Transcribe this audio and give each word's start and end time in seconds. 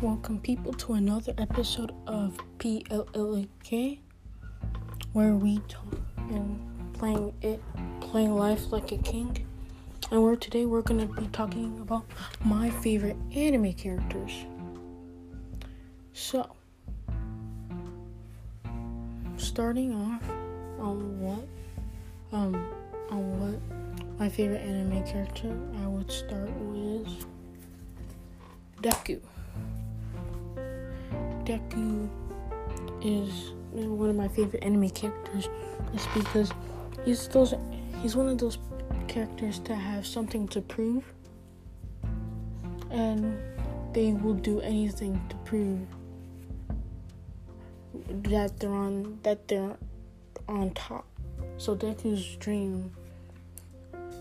Welcome, 0.00 0.38
people, 0.38 0.72
to 0.74 0.92
another 0.92 1.34
episode 1.38 1.92
of 2.06 2.38
PLLK, 2.58 3.98
where 5.12 5.34
we 5.34 5.58
talk 5.66 5.98
and 6.30 6.60
playing 6.92 7.34
it, 7.42 7.60
playing 8.00 8.36
life 8.36 8.70
like 8.70 8.92
a 8.92 8.98
king. 8.98 9.44
And 10.12 10.22
where 10.22 10.36
today 10.36 10.66
we're 10.66 10.82
gonna 10.82 11.06
be 11.06 11.26
talking 11.32 11.80
about 11.80 12.04
my 12.44 12.70
favorite 12.70 13.16
anime 13.34 13.72
characters. 13.72 14.30
So, 16.12 16.48
starting 19.36 19.92
off 19.96 20.22
on 20.78 21.20
what, 21.20 21.48
um, 22.30 22.54
on 23.10 23.40
what 23.40 24.20
my 24.20 24.28
favorite 24.28 24.60
anime 24.60 25.04
character, 25.04 25.58
I 25.82 25.88
would 25.88 26.12
start 26.12 26.50
with 26.60 27.26
Deku. 28.80 29.20
Deku 31.48 32.10
is 33.00 33.52
one 33.72 34.10
of 34.10 34.16
my 34.16 34.28
favorite 34.28 34.62
anime 34.62 34.90
characters. 34.90 35.48
It's 35.94 36.06
because 36.08 36.52
he's 37.06 37.26
those 37.28 37.54
he's 38.02 38.14
one 38.14 38.28
of 38.28 38.36
those 38.36 38.58
characters 39.08 39.60
that 39.60 39.76
have 39.76 40.06
something 40.06 40.46
to 40.48 40.60
prove 40.60 41.04
and 42.90 43.38
they 43.94 44.12
will 44.12 44.34
do 44.34 44.60
anything 44.60 45.18
to 45.30 45.36
prove 45.36 45.80
that 48.24 48.60
they're 48.60 48.70
on 48.70 49.18
that 49.22 49.48
they're 49.48 49.78
on 50.48 50.70
top. 50.72 51.06
So 51.56 51.74
Deku's 51.74 52.36
dream 52.36 52.92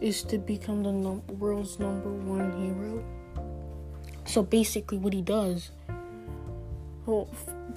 is 0.00 0.24
to 0.24 0.38
become 0.38 0.82
the 0.82 0.90
num- 0.90 1.22
world's 1.38 1.78
number 1.78 2.10
one 2.10 2.50
hero. 2.60 3.04
So 4.24 4.42
basically, 4.42 4.98
what 4.98 5.12
he 5.12 5.22
does 5.22 5.70
well, 7.06 7.28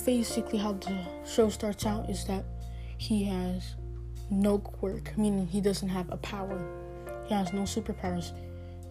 basically, 0.05 0.59
how 0.59 0.73
the 0.73 1.05
show 1.25 1.49
starts 1.49 1.85
out 1.85 2.09
is 2.09 2.25
that 2.25 2.45
he 2.97 3.23
has 3.25 3.75
no 4.29 4.59
quirk, 4.59 5.17
meaning 5.17 5.47
he 5.47 5.61
doesn't 5.61 5.89
have 5.89 6.11
a 6.11 6.17
power. 6.17 6.59
He 7.25 7.33
has 7.33 7.53
no 7.53 7.61
superpowers, 7.61 8.31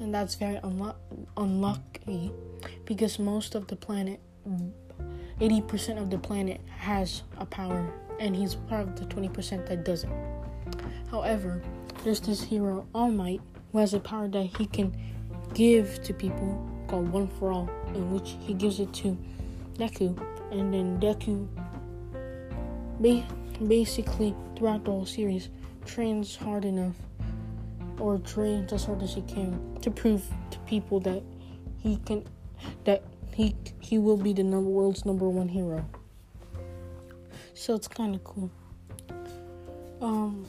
and 0.00 0.14
that's 0.14 0.34
very 0.34 0.56
unlu- 0.56 0.96
unlucky 1.36 2.32
because 2.84 3.18
most 3.18 3.54
of 3.54 3.68
the 3.68 3.76
planet, 3.76 4.20
80% 5.40 5.98
of 5.98 6.10
the 6.10 6.18
planet, 6.18 6.60
has 6.78 7.22
a 7.38 7.46
power, 7.46 7.92
and 8.18 8.34
he's 8.34 8.54
part 8.54 8.82
of 8.82 8.96
the 8.98 9.06
20% 9.06 9.66
that 9.68 9.84
doesn't. 9.84 10.12
However, 11.10 11.62
there's 12.02 12.20
this 12.20 12.42
hero, 12.42 12.86
All 12.94 13.10
Might, 13.10 13.40
who 13.70 13.78
has 13.78 13.94
a 13.94 14.00
power 14.00 14.28
that 14.28 14.50
he 14.58 14.66
can 14.66 14.96
give 15.54 16.02
to 16.02 16.12
people 16.12 16.68
called 16.88 17.08
One 17.12 17.28
for 17.28 17.52
All, 17.52 17.70
in 17.88 18.12
which 18.12 18.34
he 18.40 18.52
gives 18.52 18.80
it 18.80 18.92
to 18.94 19.16
Deku, 19.74 20.16
and 20.50 20.72
then 20.72 20.98
Deku 21.00 21.46
ba- 23.00 23.26
basically 23.66 24.34
throughout 24.56 24.84
the 24.84 24.90
whole 24.90 25.06
series 25.06 25.48
trains 25.84 26.36
hard 26.36 26.64
enough 26.64 26.96
or 27.98 28.18
trains 28.18 28.72
as 28.72 28.84
hard 28.84 29.02
as 29.02 29.14
he 29.14 29.22
can 29.22 29.78
to 29.80 29.90
prove 29.90 30.22
to 30.50 30.58
people 30.60 31.00
that 31.00 31.22
he 31.78 31.96
can 32.04 32.24
that 32.84 33.02
he 33.34 33.54
he 33.80 33.98
will 33.98 34.16
be 34.16 34.32
the 34.32 34.42
number 34.42 34.70
world's 34.70 35.04
number 35.04 35.28
one 35.28 35.48
hero. 35.48 35.84
So 37.54 37.74
it's 37.74 37.88
kind 37.88 38.14
of 38.14 38.24
cool. 38.24 38.50
Um, 40.00 40.46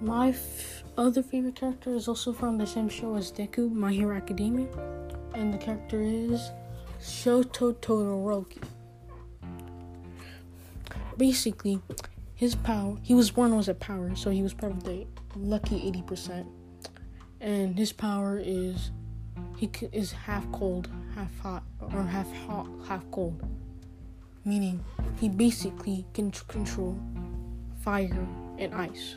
my 0.00 0.30
f- 0.30 0.82
other 0.98 1.22
favorite 1.22 1.54
character 1.54 1.94
is 1.94 2.08
also 2.08 2.32
from 2.32 2.58
the 2.58 2.66
same 2.66 2.88
show 2.88 3.14
as 3.14 3.30
Deku, 3.32 3.72
My 3.72 3.92
Hero 3.92 4.16
Academia, 4.16 4.66
and 5.34 5.54
the 5.54 5.58
character 5.58 6.02
is 6.02 6.50
Shoto 7.02 7.72
Todoroki. 7.74 8.62
Basically, 11.18 11.80
his 12.36 12.54
power, 12.54 12.96
he 13.02 13.12
was 13.12 13.32
born 13.32 13.56
with 13.56 13.66
a 13.66 13.74
power, 13.74 14.14
so 14.14 14.30
he 14.30 14.40
was 14.40 14.54
part 14.54 14.70
of 14.70 14.84
the 14.84 15.04
lucky 15.34 15.80
80%. 15.80 16.46
And 17.40 17.76
his 17.76 17.92
power 17.92 18.40
is 18.42 18.92
he 19.58 19.68
is 19.90 20.12
half 20.12 20.50
cold, 20.52 20.88
half 21.16 21.36
hot, 21.40 21.64
or 21.80 22.02
half 22.04 22.32
hot, 22.46 22.68
half 22.86 23.04
cold. 23.10 23.42
Meaning, 24.44 24.84
he 25.20 25.28
basically 25.28 26.06
can 26.14 26.30
control 26.30 26.96
fire 27.80 28.28
and 28.58 28.72
ice. 28.74 29.16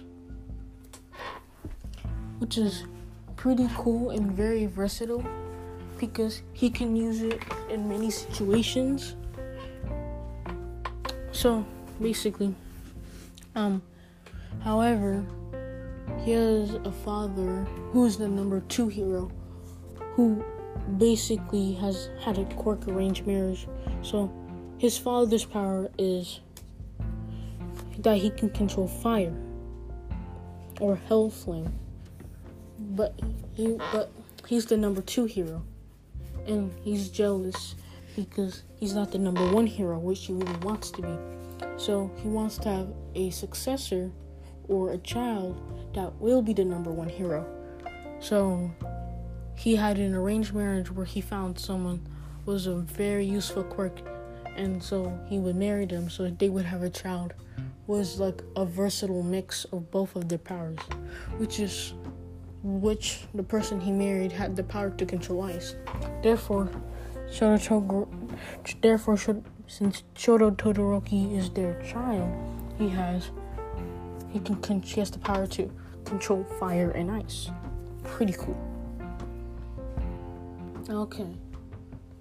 Which 2.40 2.58
is 2.58 2.86
pretty 3.36 3.70
cool 3.76 4.10
and 4.10 4.32
very 4.32 4.66
versatile 4.66 5.24
because 6.00 6.42
he 6.54 6.70
can 6.70 6.96
use 6.96 7.22
it 7.22 7.42
in 7.70 7.88
many 7.88 8.12
situations. 8.12 9.16
So 11.32 11.66
basically, 12.02 12.56
um, 13.56 13.82
however, 14.64 15.26
he 16.24 16.32
has 16.32 16.76
a 16.76 16.92
father 16.92 17.66
who 17.92 18.06
is 18.06 18.18
the 18.18 18.28
number 18.28 18.62
two 18.62 18.88
hero 18.88 19.32
who 20.14 20.44
basically 20.98 21.74
has 21.74 22.10
had 22.22 22.38
a 22.38 22.46
quirk 22.56 22.88
arranged 22.88 23.28
marriage. 23.28 23.68
So 24.02 24.32
his 24.78 24.98
father's 24.98 25.46
power 25.46 25.90
is 25.98 26.40
that 28.00 28.18
he 28.18 28.30
can 28.30 28.50
control 28.50 28.88
fire 28.88 29.34
or 30.80 30.96
hell 31.08 31.30
flame. 31.30 31.74
But 32.80 33.20
he 33.54 33.78
but 33.92 34.12
he's 34.48 34.66
the 34.66 34.78
number 34.78 35.02
two 35.02 35.26
hero 35.26 35.64
and 36.48 36.74
he's 36.84 37.10
jealous 37.10 37.76
because 38.16 38.64
he's 38.78 38.94
not 38.94 39.12
the 39.12 39.18
number 39.18 39.46
one 39.52 39.68
hero, 39.68 40.00
which 40.00 40.26
he 40.26 40.34
really 40.34 40.58
wants 40.60 40.92
to 40.92 41.02
be. 41.02 41.66
So 41.78 42.12
he 42.22 42.28
wants 42.28 42.58
to 42.60 42.70
have 42.70 42.94
a 43.16 43.30
successor 43.32 44.12
or 44.68 44.92
a 44.92 44.98
child 45.00 45.62
that 45.94 46.14
will 46.20 46.42
be 46.42 46.54
the 46.54 46.66
number 46.66 46.92
one 46.92 47.10
hero. 47.10 47.46
So 48.20 48.72
he 49.56 49.76
had 49.76 49.98
an 49.98 50.14
arranged 50.14 50.54
marriage 50.54 50.92
where 50.92 51.06
he 51.06 51.22
found 51.22 51.60
someone 51.60 52.06
was 52.46 52.68
a 52.68 52.76
very 52.76 53.26
useful 53.26 53.64
quirk, 53.64 54.00
and 54.56 54.82
so 54.82 55.18
he 55.28 55.40
would 55.40 55.56
marry 55.56 55.86
them 55.86 56.10
so 56.10 56.30
they 56.30 56.50
would 56.50 56.66
have 56.66 56.84
a 56.84 56.90
child. 56.90 57.34
Was 57.88 58.20
like 58.20 58.42
a 58.56 58.66
versatile 58.66 59.22
mix 59.22 59.64
of 59.66 59.92
both 59.92 60.16
of 60.16 60.28
their 60.28 60.40
powers, 60.40 60.80
which 61.38 61.60
is 61.60 61.94
which 62.66 63.20
the 63.36 63.44
person 63.44 63.80
he 63.80 63.92
married 63.92 64.32
had 64.32 64.56
the 64.56 64.64
power 64.64 64.90
to 64.90 65.06
control 65.06 65.44
ice. 65.44 65.76
Therefore, 66.24 66.68
Shoto 67.30 68.08
therefore 68.82 69.18
since 69.68 70.04
Shoto 70.16 70.56
Todoroki 70.56 71.38
is 71.38 71.52
their 71.52 71.80
child, 71.84 72.28
he 72.80 72.90
has 72.90 73.30
he 74.32 74.40
can 74.40 74.82
he 74.82 75.00
has 75.00 75.12
the 75.12 75.20
power 75.20 75.46
to 75.46 75.72
control 76.06 76.44
fire 76.60 76.90
and 76.92 77.12
ice. 77.12 77.52
Pretty 78.04 78.34
cool. 78.34 78.58
Okay, 80.90 81.38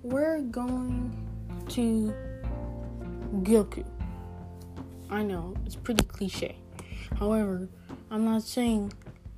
we're 0.03 0.41
going 0.43 1.17
to 1.71 2.15
Goku. 3.43 3.85
I 5.09 5.23
know 5.23 5.55
it's 5.65 5.77
pretty 5.77 6.05
cliche. 6.05 6.57
However, 7.19 7.69
I'm 8.11 8.25
not 8.25 8.43
saying 8.43 8.93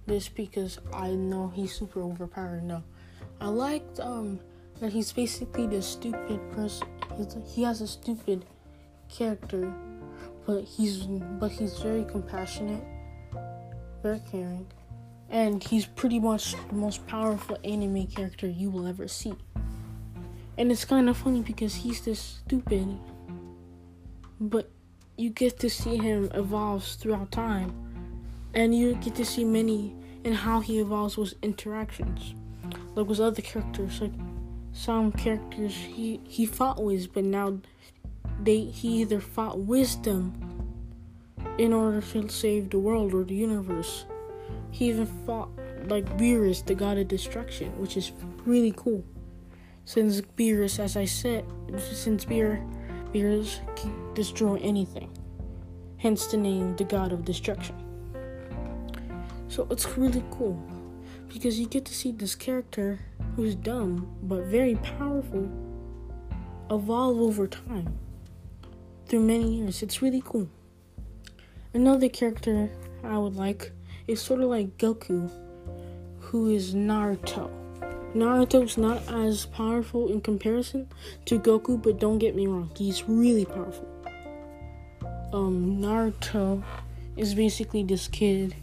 this 0.06 0.28
because 0.28 0.78
I 0.92 1.10
know 1.10 1.52
he's 1.54 1.74
super 1.74 2.00
overpowered. 2.00 2.64
No, 2.64 2.82
I 3.40 3.48
liked 3.48 4.00
um 4.00 4.40
that 4.80 4.92
he's 4.92 5.12
basically 5.12 5.66
the 5.66 5.82
stupid 5.82 6.40
person. 6.52 6.86
He 7.46 7.62
has 7.62 7.80
a 7.80 7.86
stupid 7.86 8.44
character, 9.08 9.72
but 10.46 10.64
he's 10.64 10.98
but 11.40 11.50
he's 11.50 11.78
very 11.80 12.04
compassionate, 12.04 12.84
very 14.02 14.20
caring, 14.30 14.66
and 15.30 15.62
he's 15.62 15.86
pretty 15.86 16.20
much 16.20 16.54
the 16.68 16.74
most 16.74 17.06
powerful 17.06 17.58
anime 17.64 18.06
character 18.06 18.46
you 18.48 18.70
will 18.70 18.86
ever 18.86 19.08
see. 19.08 19.34
And 20.58 20.72
it's 20.72 20.84
kind 20.84 21.08
of 21.08 21.16
funny 21.16 21.42
because 21.42 21.74
he's 21.74 22.00
this 22.00 22.40
stupid, 22.46 22.98
but 24.40 24.70
you 25.18 25.30
get 25.30 25.58
to 25.60 25.70
see 25.70 25.96
him 25.96 26.30
evolve 26.34 26.84
throughout 26.84 27.30
time 27.30 27.85
and 28.54 28.74
you 28.74 28.94
get 28.96 29.14
to 29.16 29.24
see 29.24 29.44
many 29.44 29.94
and 30.24 30.34
how 30.34 30.60
he 30.60 30.80
evolves 30.80 31.16
with 31.16 31.34
interactions. 31.42 32.34
Like 32.94 33.06
with 33.06 33.20
other 33.20 33.42
characters 33.42 34.00
like 34.00 34.12
some 34.72 35.12
characters 35.12 35.74
he 35.74 36.20
he 36.24 36.44
fought 36.44 36.82
with 36.82 37.12
but 37.14 37.24
now 37.24 37.58
they 38.42 38.60
he 38.60 39.02
either 39.02 39.20
fought 39.20 39.58
wisdom 39.60 40.34
in 41.58 41.72
order 41.72 42.00
to 42.00 42.28
save 42.28 42.70
the 42.70 42.78
world 42.78 43.14
or 43.14 43.24
the 43.24 43.34
universe. 43.34 44.04
He 44.70 44.88
even 44.88 45.06
fought 45.06 45.50
like 45.88 46.04
Beerus 46.18 46.64
the 46.66 46.74
god 46.74 46.98
of 46.98 47.08
destruction 47.08 47.78
which 47.78 47.96
is 47.96 48.12
really 48.44 48.74
cool. 48.76 49.04
Since 49.84 50.22
Beerus 50.22 50.80
as 50.80 50.96
I 50.96 51.04
said 51.04 51.44
since 51.78 52.24
Beer 52.24 52.60
Beerus 53.12 53.60
can 53.76 54.14
destroy 54.14 54.56
anything. 54.56 55.10
Hence 55.98 56.26
the 56.26 56.36
name 56.36 56.74
the 56.76 56.84
god 56.84 57.12
of 57.12 57.24
destruction 57.24 57.85
so 59.48 59.66
it's 59.70 59.96
really 59.96 60.24
cool 60.30 60.60
because 61.32 61.58
you 61.58 61.66
get 61.66 61.84
to 61.84 61.94
see 61.94 62.12
this 62.12 62.34
character 62.34 62.98
who's 63.34 63.54
dumb 63.54 64.08
but 64.22 64.44
very 64.44 64.76
powerful 64.76 65.50
evolve 66.70 67.20
over 67.20 67.46
time 67.46 67.98
through 69.06 69.20
many 69.20 69.58
years. 69.58 69.82
It's 69.82 70.02
really 70.02 70.22
cool. 70.24 70.48
Another 71.74 72.08
character 72.08 72.70
I 73.04 73.18
would 73.18 73.36
like 73.36 73.72
is 74.08 74.20
sort 74.20 74.40
of 74.40 74.48
like 74.48 74.78
Goku, 74.78 75.30
who 76.20 76.50
is 76.50 76.74
Naruto. 76.74 77.50
Naruto's 78.14 78.78
not 78.78 79.02
as 79.12 79.46
powerful 79.46 80.10
in 80.10 80.20
comparison 80.20 80.88
to 81.26 81.38
Goku, 81.38 81.80
but 81.80 82.00
don't 82.00 82.18
get 82.18 82.34
me 82.34 82.46
wrong, 82.46 82.70
he's 82.76 83.04
really 83.04 83.44
powerful. 83.44 83.86
Um, 85.32 85.78
Naruto 85.78 86.62
is 87.16 87.34
basically 87.34 87.82
this 87.82 88.08
kid. 88.08 88.56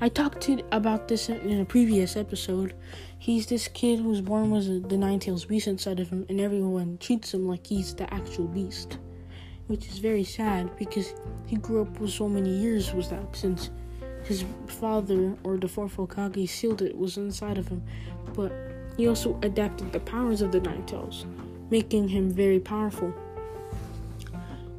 I 0.00 0.08
talked 0.08 0.40
to 0.42 0.62
about 0.72 1.06
this 1.06 1.28
in 1.28 1.60
a 1.60 1.64
previous 1.64 2.16
episode. 2.16 2.74
He's 3.18 3.46
this 3.46 3.68
kid 3.68 4.00
who's 4.00 4.20
born 4.20 4.50
with 4.50 4.88
the 4.88 4.96
Nine 4.96 5.20
Tails 5.20 5.44
Beast 5.44 5.68
inside 5.68 6.00
of 6.00 6.10
him, 6.10 6.26
and 6.28 6.40
everyone 6.40 6.98
treats 6.98 7.32
him 7.32 7.46
like 7.46 7.66
he's 7.66 7.94
the 7.94 8.12
actual 8.12 8.48
beast, 8.48 8.98
which 9.68 9.86
is 9.86 9.98
very 9.98 10.24
sad 10.24 10.76
because 10.76 11.14
he 11.46 11.56
grew 11.56 11.82
up 11.82 12.00
with 12.00 12.10
so 12.10 12.28
many 12.28 12.50
years 12.50 12.92
with 12.92 13.10
that 13.10 13.36
since 13.36 13.70
his 14.24 14.44
father 14.66 15.36
or 15.44 15.56
the 15.56 15.68
fourth 15.68 15.96
Hokage 15.96 16.48
sealed 16.48 16.82
it 16.82 16.96
was 16.96 17.16
inside 17.16 17.58
of 17.58 17.68
him, 17.68 17.82
but 18.34 18.52
he 18.96 19.08
also 19.08 19.38
adapted 19.42 19.92
the 19.92 20.00
powers 20.00 20.42
of 20.42 20.52
the 20.52 20.60
Nine 20.60 20.84
Tails, 20.86 21.26
making 21.70 22.08
him 22.08 22.30
very 22.30 22.60
powerful. 22.60 23.12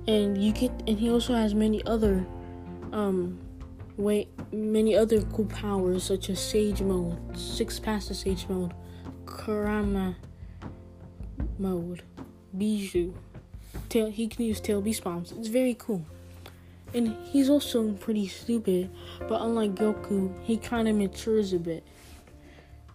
And 0.08 0.44
you 0.44 0.52
get, 0.52 0.72
and 0.86 1.00
he 1.00 1.10
also 1.10 1.34
has 1.34 1.54
many 1.56 1.84
other, 1.86 2.26
um, 2.92 3.40
way 3.98 4.28
many 4.52 4.96
other 4.96 5.22
cool 5.22 5.46
powers 5.46 6.04
such 6.04 6.30
as 6.30 6.40
Sage 6.40 6.82
Mode, 6.82 7.18
Six 7.38 7.80
Paths 7.80 8.18
Sage 8.18 8.48
Mode, 8.50 8.74
Kurama 9.26 10.16
Mode, 11.58 12.04
Bijuu. 12.58 13.14
Tail, 13.90 14.10
he 14.10 14.28
can 14.28 14.46
use 14.46 14.60
Tail 14.60 14.82
Beast 14.82 15.04
Bombs. 15.04 15.32
It's 15.32 15.48
very 15.48 15.76
cool. 15.76 16.06
And 16.94 17.16
he's 17.26 17.50
also 17.50 17.94
pretty 17.94 18.28
stupid, 18.28 18.90
but 19.28 19.42
unlike 19.42 19.74
Goku, 19.74 20.32
he 20.44 20.58
kind 20.58 20.88
of 20.88 20.96
matures 20.96 21.54
a 21.54 21.60
bit. 21.60 21.84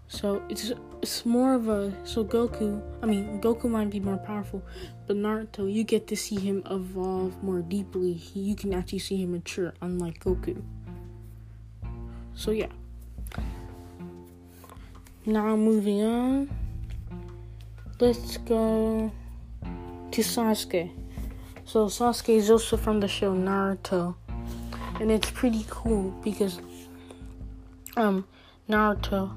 So 0.07 0.43
it's 0.49 0.73
it's 1.03 1.27
more 1.27 1.55
of 1.55 1.69
a 1.69 1.93
so 2.07 2.25
Goku. 2.25 2.81
I 3.03 3.07
mean, 3.07 3.41
Goku 3.41 3.69
might 3.69 3.91
be 3.91 4.01
more 4.01 4.17
powerful, 4.17 4.63
but 5.07 5.17
Naruto, 5.17 5.73
you 5.73 5.85
get 5.85 6.07
to 6.09 6.17
see 6.17 6.37
him 6.37 6.63
evolve 6.71 7.43
more 7.43 7.61
deeply. 7.61 8.15
He, 8.15 8.41
you 8.41 8.55
can 8.55 8.73
actually 8.73 9.01
see 9.01 9.17
him 9.23 9.33
mature, 9.33 9.75
unlike 9.83 10.21
Goku. 10.21 10.63
So 12.39 12.53
yeah. 12.53 12.69
Now 15.27 15.57
moving 15.57 16.05
on. 16.05 16.49
Let's 17.99 18.37
go 18.37 19.11
to 20.13 20.21
Sasuke. 20.21 20.89
So 21.65 21.87
Sasuke 21.87 22.37
is 22.37 22.49
also 22.49 22.77
from 22.77 23.01
the 23.01 23.09
show 23.09 23.35
Naruto, 23.35 24.15
and 25.01 25.11
it's 25.11 25.33
pretty 25.33 25.67
cool 25.69 26.13
because 26.23 26.61
um 27.97 28.25
Naruto, 28.69 29.33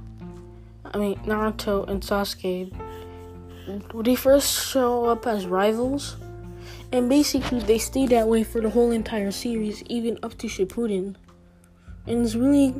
I 0.86 0.98
mean 1.00 1.16
Naruto 1.26 1.90
and 1.90 2.04
Sasuke, 2.04 2.72
they 4.04 4.16
first 4.16 4.70
show 4.70 5.06
up 5.06 5.26
as 5.26 5.48
rivals, 5.48 6.18
and 6.92 7.10
basically 7.10 7.62
they 7.62 7.80
stay 7.80 8.06
that 8.06 8.28
way 8.28 8.44
for 8.44 8.62
the 8.62 8.70
whole 8.70 8.92
entire 8.92 9.32
series, 9.32 9.82
even 9.88 10.20
up 10.22 10.38
to 10.38 10.46
Shippuden, 10.46 11.16
and 12.08 12.26
it's 12.26 12.36
really 12.36 12.76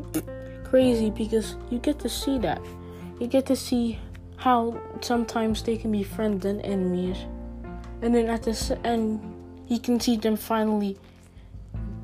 crazy 0.64 1.10
because 1.10 1.56
you 1.70 1.80
get 1.80 2.00
to 2.00 2.10
see 2.10 2.38
that, 2.40 2.62
you 3.20 3.28
get 3.28 3.46
to 3.48 3.56
see 3.56 4.00
how 4.38 4.80
sometimes 5.02 5.64
they 5.64 5.78
can 5.78 5.92
be 5.92 6.04
friends 6.04 6.46
and 6.46 6.62
enemies, 6.62 7.18
and 8.02 8.16
then 8.16 8.30
at 8.30 8.44
the 8.44 8.80
end 8.84 9.20
you 9.68 9.80
can 9.80 10.00
see 10.00 10.18
them 10.18 10.36
finally 10.36 10.98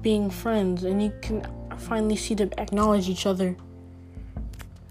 being 0.01 0.29
friends 0.29 0.83
and 0.83 1.01
you 1.03 1.11
can 1.21 1.45
finally 1.77 2.15
see 2.15 2.33
them 2.33 2.51
acknowledge 2.57 3.09
each 3.09 3.25
other. 3.25 3.55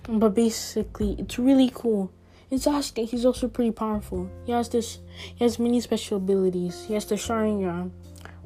But 0.09 0.35
basically, 0.35 1.17
it's 1.19 1.39
really 1.39 1.71
cool. 1.75 2.13
In 2.51 2.59
Sasuke, 2.59 3.09
he's 3.09 3.25
also 3.25 3.49
pretty 3.49 3.73
powerful. 3.73 4.31
He 4.45 4.53
has 4.53 4.69
this, 4.69 4.99
he 5.35 5.43
has 5.43 5.59
many 5.59 5.81
special 5.81 6.19
abilities. 6.19 6.85
He 6.87 6.95
has 6.95 7.05
the 7.07 7.17
Sharingan, 7.17 7.91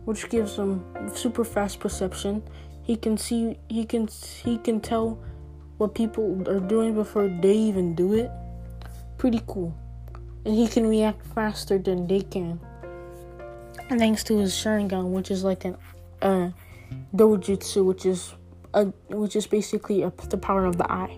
which 0.05 0.29
gives 0.31 0.57
him 0.57 0.85
super 1.15 1.45
fast 1.45 1.81
perception. 1.81 2.43
He 2.91 2.97
can 2.97 3.17
see, 3.17 3.57
he 3.69 3.85
can, 3.85 4.09
he 4.43 4.59
can 4.59 4.81
tell 4.81 5.23
what 5.79 5.95
people 5.95 6.43
are 6.49 6.59
doing 6.59 6.95
before 6.95 7.29
they 7.29 7.55
even 7.55 7.95
do 7.95 8.15
it. 8.15 8.29
Pretty 9.17 9.43
cool. 9.47 9.73
And 10.45 10.57
he 10.57 10.67
can 10.67 10.85
react 10.87 11.25
faster 11.29 11.79
than 11.79 12.09
they 12.09 12.23
can 12.23 12.59
thanks 13.99 14.25
to 14.25 14.39
his 14.39 14.53
Sharingan, 14.53 15.11
which 15.11 15.31
is 15.31 15.45
like 15.45 15.65
an 15.65 15.77
uh, 16.23 16.51
dojutsu, 17.15 17.85
which 17.85 18.07
is 18.07 18.35
a, 18.75 18.87
which 19.09 19.37
is 19.37 19.47
basically 19.47 20.03
a, 20.03 20.13
the 20.29 20.37
power 20.37 20.65
of 20.65 20.77
the 20.77 20.91
eye. 20.91 21.17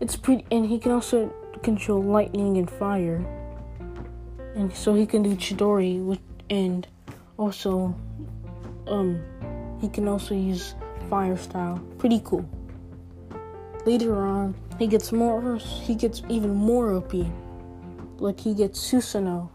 It's 0.00 0.16
pretty, 0.16 0.46
and 0.50 0.66
he 0.66 0.78
can 0.78 0.92
also 0.92 1.28
control 1.62 2.02
lightning 2.02 2.56
and 2.56 2.70
fire, 2.70 3.24
and 4.54 4.72
so 4.74 4.94
he 4.94 5.06
can 5.06 5.22
do 5.22 5.36
Chidori, 5.36 6.18
and 6.48 6.86
also, 7.36 7.94
um, 8.86 9.22
he 9.80 9.88
can 9.88 10.08
also 10.08 10.34
use 10.34 10.74
fire 11.08 11.36
style. 11.36 11.80
Pretty 11.98 12.20
cool. 12.24 12.48
Later 13.86 14.22
on, 14.26 14.54
he 14.78 14.86
gets 14.86 15.12
more. 15.12 15.56
He 15.56 15.94
gets 15.94 16.22
even 16.28 16.54
more 16.54 16.92
OP. 16.92 17.14
Like 18.18 18.38
he 18.38 18.54
gets 18.54 18.78
Susanoo 18.78 19.48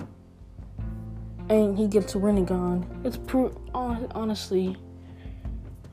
and 1.50 1.78
he 1.78 1.88
gets 1.88 2.14
Rinnegan. 2.14 3.06
It's 3.06 3.18
pro- 3.18 3.56
honestly, 3.74 4.78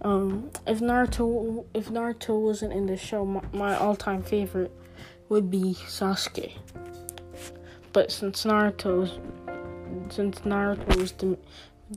um, 0.03 0.51
if 0.67 0.81
Naruto 0.81 1.65
if 1.75 1.89
Naruto 1.89 2.41
wasn't 2.41 2.73
in 2.73 2.87
the 2.87 2.97
show, 2.97 3.25
my, 3.25 3.43
my 3.53 3.77
all-time 3.77 4.23
favorite 4.23 4.73
would 5.29 5.51
be 5.51 5.77
Sasuke. 5.87 6.53
But 7.93 8.11
since 8.11 8.45
Naruto's 8.45 9.19
since 10.11 10.41
Naruto 10.41 10.97
was 10.97 11.13
the 11.13 11.39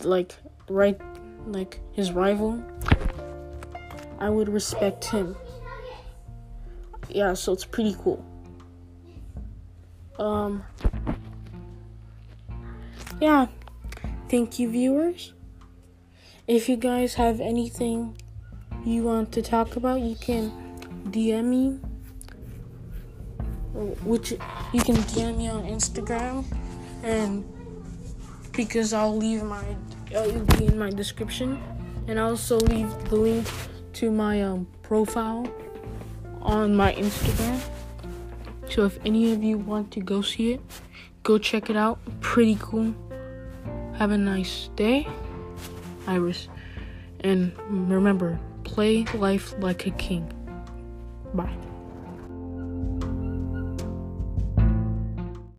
like 0.03 0.35
right 0.69 0.99
like 1.45 1.79
his 1.93 2.11
rival, 2.11 2.63
I 4.19 4.29
would 4.29 4.49
respect 4.49 5.05
him. 5.05 5.35
Yeah, 7.09 7.33
so 7.33 7.53
it's 7.53 7.65
pretty 7.65 7.95
cool. 7.99 8.23
Um 10.17 10.63
yeah, 13.21 13.47
thank 14.29 14.59
you, 14.59 14.69
viewers. 14.69 15.33
If 16.47 16.69
you 16.69 16.75
guys 16.75 17.15
have 17.15 17.39
anything 17.39 18.17
you 18.85 19.03
want 19.03 19.31
to 19.31 19.41
talk 19.41 19.75
about, 19.75 20.01
you 20.01 20.15
can 20.15 20.51
DM 21.09 21.45
me, 21.45 21.79
which 24.03 24.31
you 24.31 24.81
can 24.81 24.95
DM 24.95 25.37
me 25.37 25.49
on 25.49 25.63
Instagram, 25.63 26.45
and 27.03 27.43
because 28.51 28.93
I'll 28.93 29.15
leave 29.15 29.43
my 29.43 29.63
it'll 30.11 30.45
be 30.57 30.65
in 30.65 30.77
my 30.77 30.89
description, 30.89 31.61
and 32.07 32.19
I'll 32.19 32.29
also 32.29 32.59
leave 32.59 32.91
the 33.09 33.15
link 33.15 33.47
to 33.93 34.11
my 34.11 34.41
um, 34.41 34.67
profile 34.83 35.47
on 36.41 36.75
my 36.75 36.93
Instagram. 36.93 37.59
So 38.69 38.85
if 38.85 38.99
any 39.05 39.31
of 39.31 39.43
you 39.43 39.57
want 39.57 39.91
to 39.91 39.99
go 39.99 40.21
see 40.21 40.53
it, 40.53 40.61
go 41.23 41.37
check 41.37 41.69
it 41.69 41.75
out. 41.75 41.99
Pretty 42.19 42.57
cool. 42.59 42.93
Have 43.95 44.11
a 44.11 44.17
nice 44.17 44.69
day, 44.75 45.07
Iris. 46.07 46.47
And 47.21 47.53
remember, 47.69 48.39
play 48.63 49.05
life 49.15 49.55
like 49.59 49.87
a 49.87 49.91
king. 49.91 50.31
Bye. 51.33 51.64